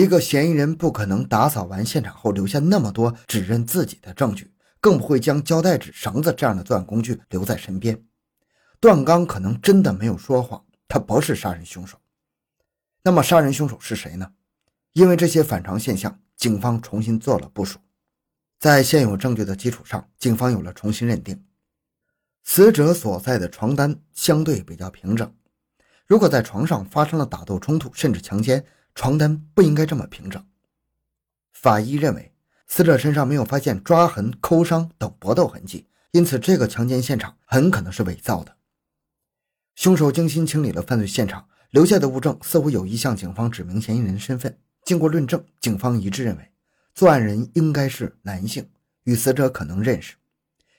[0.00, 8.02] 一个嫌疑人不可能打扫完现场后留下那么多指认自己的证据，更不会将胶带纸、绳子这样的作案工具留在身边。
[8.80, 11.96] 段刚可能真的没有说谎，他不是杀人凶手。
[13.04, 14.32] 那么，杀人凶手是谁呢？
[14.94, 17.78] 因为这些反常现象，警方重新做了部署。
[18.58, 21.44] 在现有证据的基础上，警方有了重新认定：
[22.42, 25.32] 死者所在的床单相对比较平整。
[26.06, 28.64] 如果在床上发生了打斗冲突，甚至强奸，
[28.94, 30.44] 床单不应该这么平整。
[31.52, 32.32] 法医认为，
[32.66, 38.56] 死者身上没有发现抓痕、抠伤等搏斗痕迹，因此这个强奸现场很可能是伪造的。
[39.74, 44.58] 凶手精心清理了犯罪现场，留下的物证似乎有意向警方指明嫌疑人身份。
[44.84, 46.52] 经过论证，警方一致认为，
[46.94, 48.68] 作案人应该是男性，
[49.04, 50.14] 与死者可能认识，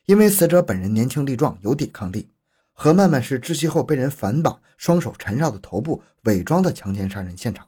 [0.06, 2.30] 因为死者本人年轻力壮，有抵抗力。
[2.72, 7.68] 何曼曼是窒息后被人反绑，双手缠绕的头部，伪装的强奸杀人现场。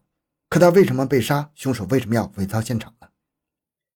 [0.50, 1.52] 可他为什么被杀？
[1.56, 3.08] 凶手为什么要伪造现场呢？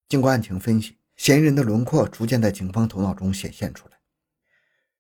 [0.10, 4.00] 经过案情分析，嫌疑人的轮廓逐渐在警方头脑中显现出来。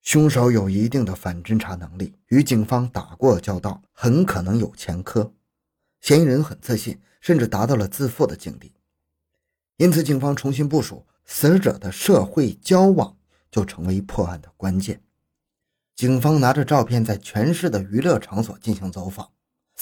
[0.01, 5.33] 凶手有一定的反侦查能力，与警方打过交道，很可能有前科。
[5.99, 8.73] 嫌疑人很自信，甚至达到了自负的境地。
[9.77, 13.17] 因此，警方重新部署，死者的社会交往
[13.51, 15.03] 就成为破案的关键。
[15.95, 19.29] 警方拿着照片在全市的娱乐场所进行走访，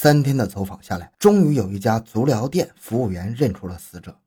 [0.02, 4.17] 三天的走访下来，终于有一家足疗店服务员认出了死者。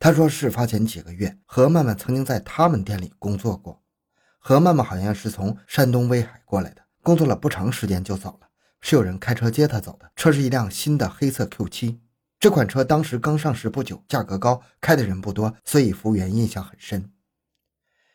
[0.00, 3.80] 他说，事发前几个月，何曼曼曾经在他们店里工作过。
[4.40, 8.48] 何曼曼好像是从山东威海过来的，工作了不长时间就走了，
[8.80, 10.10] 是有人开车接她走的。
[10.16, 12.00] 车是一辆新的黑色 Q7，
[12.40, 17.12] 这款车当时刚上市不久，价格高，开的人不多，所以服务员印象很深。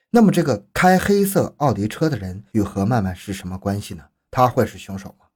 [0.10, 4.04] 那么，这个开黑色奥迪车的人与何曼曼是什么关系呢？
[4.30, 5.28] 他会是凶手吗？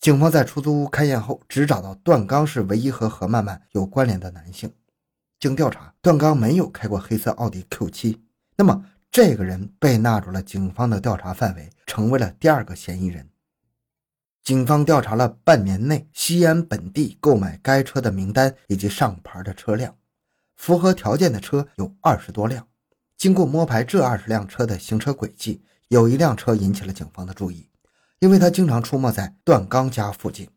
[0.00, 4.72] 警方在出租屋勘验后，只找到段刚是唯一和何曼曼有关联的男性。
[5.40, 8.18] 经调查，段刚没有开过黑色奥迪 Q7。
[8.56, 13.28] 那么，这个人被纳入了警方的调查范围，成为了第二个嫌疑人。
[14.44, 19.96] 警方调查了半年内西安本地购买该车的名单以及上牌的车辆，
[20.56, 22.66] 符合条件的车有二十多辆。
[23.16, 27.68] 经过摸排这二十辆车的行车轨迹，有一辆车引起了警方的注意，
[28.20, 30.48] 因为他经常出没在段刚家附近。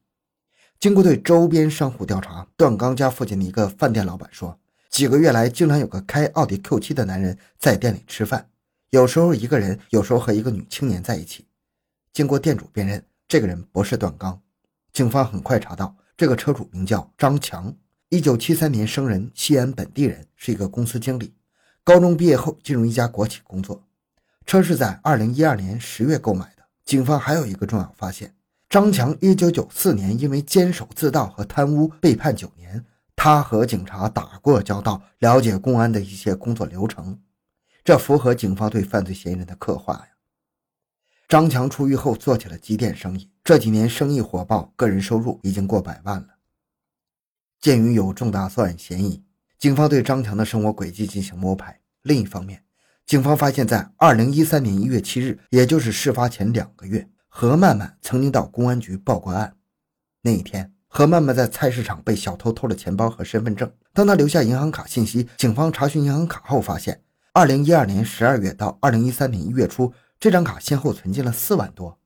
[0.80, 8.50] 经过对周边商户调查，段刚家附近的一个饭店老板说，几个月来经常有个开奥迪 Q7 的男人在店里吃饭，
[8.90, 11.46] 有时候一个人，有时候和一个女青年在一起。
[12.12, 14.42] 经过店主辨认，这个人不是段刚。
[14.92, 17.76] 警方很快查到，这个车主名叫张强，
[18.10, 21.36] 一九七三年生人，西安本地人，是一个公司经理。
[21.84, 23.88] 高中毕业后进入一家国企工作，
[24.48, 26.61] 车是在二零一二年十月购买的。
[26.86, 28.36] 警方还有一个重要发现：
[28.70, 32.86] 张强一九九四年因为监守自盗和贪污被判九年。
[33.16, 37.22] 他和警察打过交道，了解公安的一些工作流程，
[37.84, 40.08] 这符合警方对犯罪嫌疑人的刻画呀。
[41.28, 46.30] 张强出狱后做起了机电生意，这几年生意火爆，个人收入已经过百万了。
[47.60, 49.24] 鉴于有重大作案嫌疑。
[49.60, 51.80] 警方对张强的生活轨迹进行摸排。
[52.02, 52.64] 另一方面，
[53.06, 59.56] 警方发现，在二零一三年一月七日，也就是事发前两个月，何曼曼曾经到公安局报过案。
[60.22, 63.70] 那一天，何曼曼在菜市场被小偷偷了钱包和身份证。
[63.92, 67.02] 当他留下银行卡信息，警方查询银行卡后发现，
[67.34, 72.00] 二零一二年十二月到二零一三年一月初，这张卡先后存进了四万多。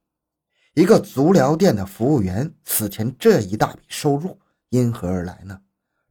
[0.74, 4.40] 一个足疗店的服务员此前这一大笔收入
[4.70, 5.60] 因何而来呢？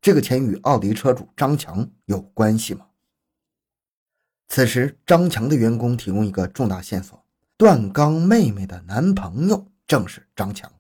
[0.01, 2.87] 这个钱与奥迪车主张强有关系吗？
[4.49, 7.25] 此时，张强的员工提供一个重大线索：
[7.57, 10.71] 段刚妹妹的男朋友正是张强。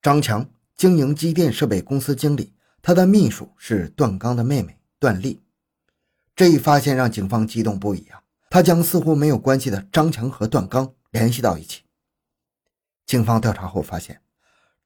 [0.00, 5.42] 张强经营机电设备公司经理，他的秘书是段刚的妹妹段丽。
[6.34, 8.22] 这一发现让警方激动不已啊！
[8.48, 11.82] 他将似乎没有关系的张强和段刚联系到一起。
[13.04, 14.22] 警方调查后发现。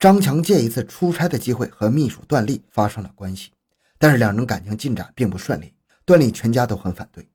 [0.00, 3.53] 张强借一次出差的机会和秘书段丽发生了关系，
[3.97, 5.72] 但是两人感情进展并不顺利，
[6.04, 7.27] 段丽全家都很反对。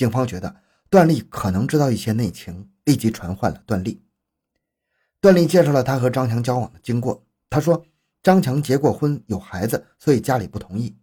[0.00, 0.56] 警方觉得
[0.88, 4.02] 段丽可能知道一些内情，立即传唤了段丽。
[5.20, 7.22] 段丽介绍了他和张强交往的经过。
[7.50, 7.84] 他说，
[8.22, 10.96] 张强结过婚，有孩子，所以家里不同意。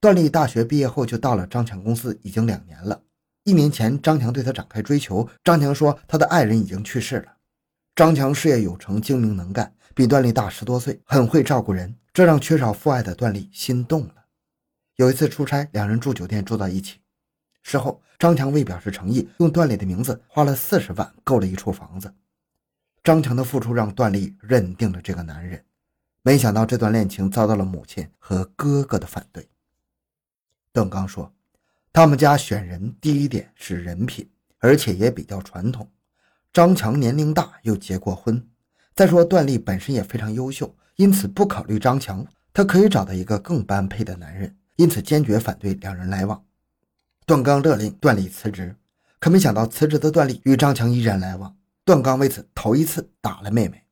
[0.00, 3.00] 段丽大学毕业后就到了张强公司，已经两年了。
[3.44, 7.36] 一年前，张强对她展开追求，张强说他的爱人已经去世了。
[7.94, 9.72] 张强事业有成，精明能干。
[9.94, 14.24] 比段丽大十多岁，很会照顾人，这让缺少父爱的段丽心动了。
[14.96, 16.98] 有一次出差，两人住酒店住到一起。
[17.66, 22.10] 事后，张强为表示诚意，用段丽的名字花了四十万购了一处房子。
[23.02, 25.62] 张强的付出让段丽认定了这个男人。
[26.22, 29.46] 没想到这段恋情遭到了母亲和哥哥的反对。
[30.72, 31.30] 段刚说，
[31.92, 34.26] 他们家选人第一点是人品，
[34.58, 35.86] 而且也比较传统。
[36.50, 38.42] 张强年龄大，又结过婚，
[38.94, 46.42] 再说段丽本身也非常优秀，因此不考虑张强，他可以找到一个更般配的男人，因此坚决反对两人来往。
[47.26, 48.76] 段刚勒令段丽辞职，
[49.18, 51.56] 可没想到辞职的段丽与张强依然来往。
[51.82, 53.82] 段刚为此头一次打了妹妹。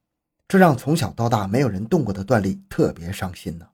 [0.46, 3.66] 这让从小到大没有人动过的段丽特别伤心呢。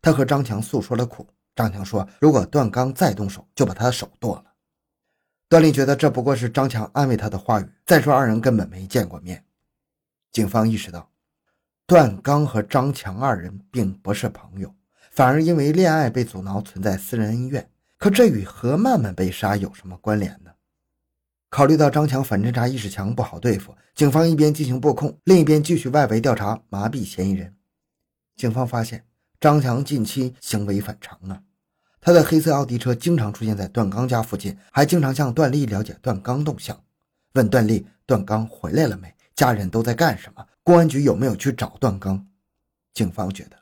[0.00, 1.26] 他和张强诉说了苦，
[1.56, 4.44] 张强说：“如果段刚再动手，就把他的手剁了。”
[5.50, 7.68] 段丽觉得这不过是张强安慰他的话语。
[7.84, 9.44] 再说，二人根本没见过面。
[10.30, 11.10] 警方意识到，
[11.84, 14.72] 段刚和张强二人并不是朋友，
[15.10, 17.68] 反而因为恋爱被阻挠，存在私人恩怨。
[18.00, 20.52] 可这与何曼曼被杀有什么关联呢？
[21.50, 27.54] 考虑到张强反侦查意识强，不好对付，警方一边进行布控，另一边继续外围调查，麻痹嫌疑人。
[28.36, 29.04] 警方发现
[29.38, 31.42] 张强近期行为反常啊，
[32.00, 36.82] 他的黑色奥迪车经常出现在段刚家附近，还经常向段丽了解段刚动向，
[37.34, 42.26] 问段丽段刚回来了没，家人都在干什么，公安局有没有去找段刚。
[42.94, 43.58] 警方觉得，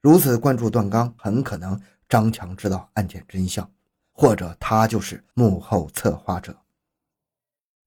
[0.00, 3.70] 如此关注段刚，很可能张强知道案件真相，
[4.16, 6.56] 或者他就是幕后策划者。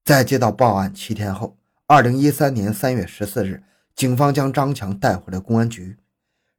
[0.04, 3.64] 在接到报案七天后，二零一三年三月十四日，
[3.96, 5.96] 警方将张强带回了公安局。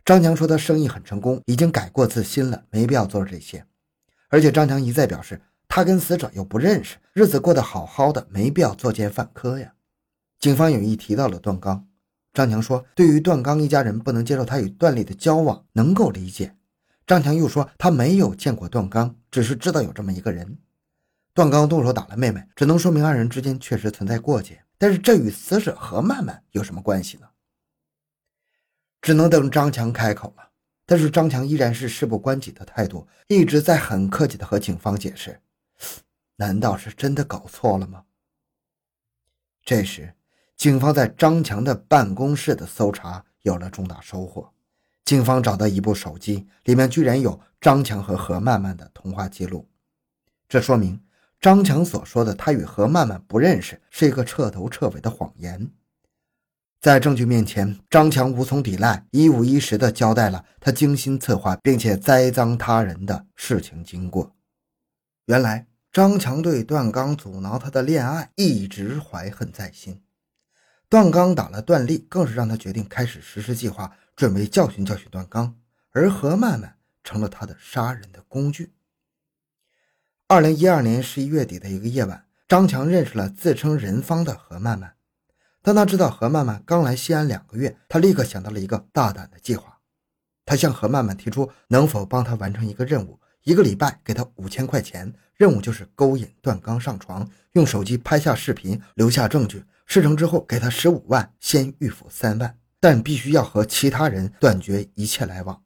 [0.04, 3.66] 张强说他生意很成功，已经改过自新了，没必要做这些。
[4.30, 9.74] 而且张强一再表示，他跟死者又不认识，日子过得好好的，没必要作奸犯科呀。
[10.38, 11.88] 警方有意提到了段刚，
[12.34, 16.56] 张强说，对于段刚一家人不能接受他与段丽的交往，能够理解。
[17.12, 20.58] 张强又说，他没有见过段刚，只是知道有这么一个人。
[21.34, 24.64] 段刚动手打了妹妹，只能说明二人之间确实存在过节。
[24.78, 27.28] 但是这与死者何曼曼有什么关系呢？
[29.02, 30.52] 只能等张强开口了。
[30.86, 35.42] 但是张强依然是事不关己的态度，一直在很客气的和警方解释。
[36.38, 38.06] 难道是真的搞错了吗？
[39.66, 40.16] 这时，
[40.56, 44.54] 警方在张强的办公室的搜查有了重大收获。
[45.12, 49.68] 警方找到一部手机，里面居然有张强和何曼曼的通话记录，
[50.48, 51.02] 这说明。
[51.42, 55.70] 张强所说的他与何曼曼不认识，是一个彻头彻尾的谎言。
[56.80, 64.34] 在证据面前，张强无从抵赖，一五一十地交代了他精心策划并且栽赃他人的事情经过。
[65.26, 70.02] 原来，张强对段刚阻挠他的恋爱一直怀恨在心。
[70.92, 75.56] 段刚打了段丽，更是让他决定开始实施计划，准备教训教训段刚，
[75.92, 78.74] 而何曼曼成了他的杀人的工具。
[80.28, 84.96] 二零一二年十一月底的一个夜晚，张强认识了自称任芳的何曼曼。
[85.62, 89.78] 当他知道何曼曼刚来西安两个月，他立刻想到了一个大胆的计划。
[90.44, 99.64] 他向何曼曼提出能否帮他完成一个任务，一个礼拜给他五千块钱，任务就是勾引段刚上床，用手机拍下视频，留下证据。
[99.94, 105.62] 事成之后给他十五万，先预付三万，但必须要和其他人断绝一切来往。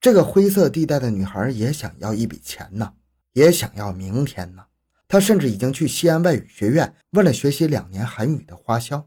[0.00, 2.94] 这个灰色地带的女孩也想要一笔钱呢。
[3.32, 4.62] 也想要明天呢。
[5.08, 9.04] 她甚至已经去西安外语学院问了学习两年韩语的花销。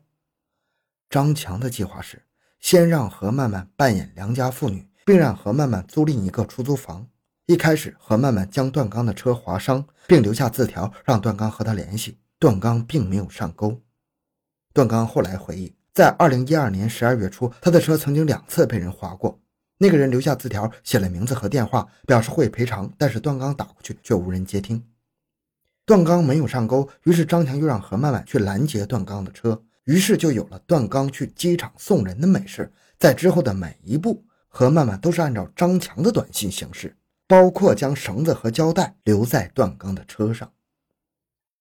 [1.09, 2.23] 张强的计划是
[2.59, 7.07] 先让何曼曼扮演良家妇女，并让何曼曼租赁一个出租房。
[7.45, 12.17] 一开始，何曼曼将段刚的车划伤，并留下字条让段刚和他联系。
[12.38, 13.81] 段刚并没有上钩。
[14.74, 19.39] 段刚后来回忆，在二零一二年十二月初，他的车曾经两次被人划过。
[19.77, 24.84] 那个人留下字条，写了名字和电话，表示会赔偿，但是段刚打过去却无人接听。
[25.86, 32.72] 段刚没有上钩，于是张强又让何曼曼去拦截段刚的车，于是就有了段刚去机场送人的美事。
[32.98, 36.96] 在之后的每一步，何曼曼都是按照张强的短信行事，
[37.27, 40.51] 包括将绳子和胶带留在段刚的车上。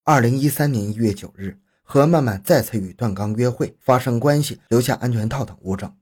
[0.03, 1.59] 二零一三年一月九日，
[1.93, 5.95] 何曼曼再次与段刚约会，发生关系，留下安全套等物证。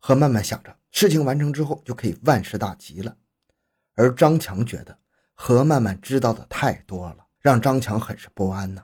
[0.00, 0.76] 何曼曼想着。
[0.90, 3.16] 事情完成之后就可以万事大吉了，
[3.94, 4.98] 而张强觉得
[5.34, 8.82] 何曼曼知道的太多了，让张强很是不安呢。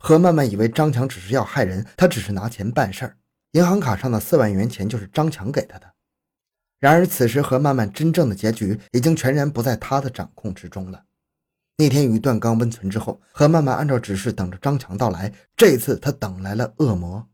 [0.00, 3.16] 何曼曼以为张强只是要害人，他只是拿钱办事儿，
[3.52, 5.86] 银行卡上的四万元钱就是张强给他的。
[6.80, 11.04] 然而此时何曼曼真正的结局已经全然不在他的掌控之中了。
[11.80, 17.24] 那天与段刚温存之后，何曼曼按照指示等着张强到来，这次他等来了恶魔。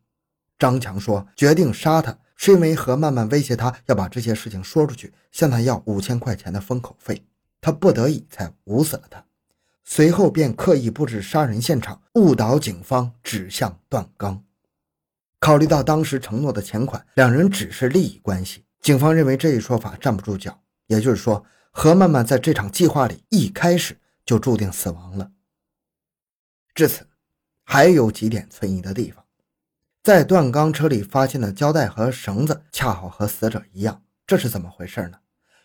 [0.58, 2.18] 张强说决定杀他。
[2.36, 7.24] 是因为何曼曼威胁他要把这些事情说出去，向他要五千块钱的封口费，
[7.60, 9.24] 他不得已才捂死了他。
[9.82, 14.44] 随后便刻意布置杀人现场，误导警方指向段刚。
[15.38, 18.64] 考虑到当时承诺的钱款，两人只是利益关系。
[18.82, 25.30] 警方认为这一说法站不住脚，也就是说，何曼曼在这场计划里一开始就注定死亡了。
[26.74, 27.06] 至此，
[27.62, 29.24] 还有几点存疑的地方。
[30.02, 35.18] 在段刚车里发现的胶带和绳子，恰好和死者一样，这是怎么回事呢？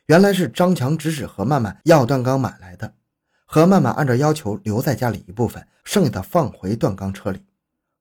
[0.06, 2.96] 原来是张强指使何曼曼要段刚买来的，
[3.46, 7.46] 何曼曼按照要求留在家里一部分，剩下的放回段刚车里。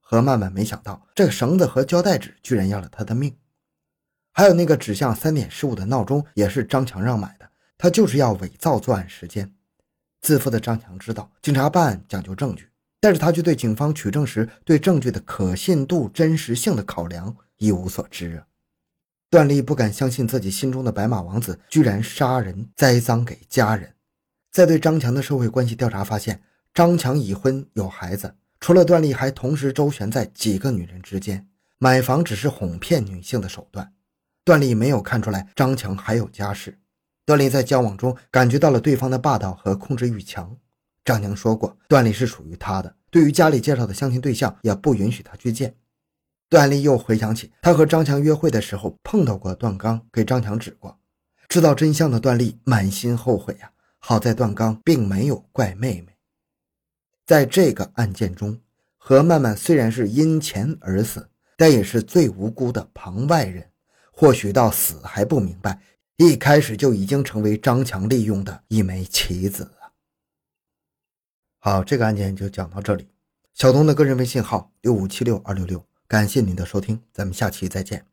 [0.00, 3.36] 何曼曼没想到，这个绳子和胶带纸居然要了他的命。
[4.32, 9.52] 还有那个指向三点十五的闹钟，也是张强让买的，他就是要伪造作案时间。
[10.20, 12.68] 自负的张强知道，警察办案讲究证据。
[13.00, 18.46] 但是他却对警方取证时对证据的可信度、真实性的考量一无所知啊！
[19.30, 23.94] 段丽不敢相信自己心中的白马王子居然杀人栽赃给家人。
[24.50, 26.42] 在对张强的社会关系调查发现，
[26.74, 31.46] 张强已婚有孩子，除了段丽，还同时周旋在几个女人之间，
[31.78, 33.92] 买房只是哄骗女性的手段。
[34.44, 36.76] 段丽没有看出来张强还有家室。
[37.28, 40.56] 段丽在交往中感觉到了对方的霸道和控制欲强。
[41.04, 42.94] 张强说过，段丽是属于他的。
[43.10, 45.74] 对于家里介绍的相亲对象，也不允许他去见。
[46.48, 50.98] 段丽又回想起他和张强约会的时候碰到过段刚，给张强指过。
[51.50, 53.70] 知道真相的段丽满心后悔呀。
[53.98, 56.16] 好在段刚并没有怪妹妹。
[57.26, 58.58] 在这个案件中，
[58.96, 63.68] 何曼曼虽然是因钱而死，但也是最无辜的旁外人。
[64.10, 65.78] 或许到死还不明白，
[66.18, 69.70] 一开始就已经成为张强利用的一枚棋子。
[71.60, 73.06] 好，这个案件就讲到这里。
[73.54, 78.04] 小东的个人微信号六五七六二六六，感谢您的收听，咱们下期再见。